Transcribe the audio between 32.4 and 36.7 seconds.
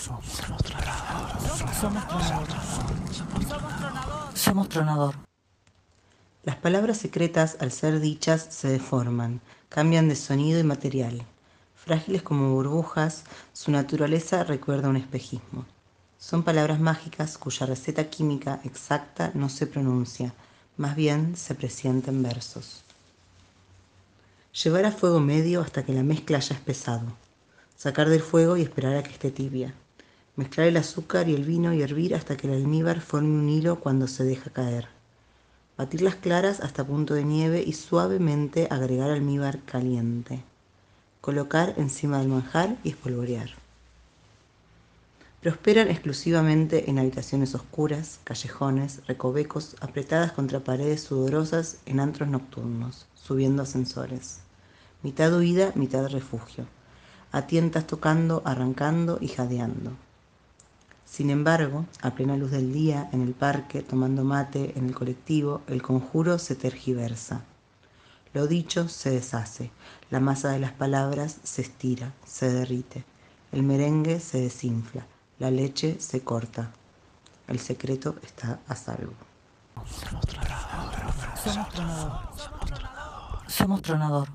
el almíbar forme un hilo cuando se deja caer. Batir las claras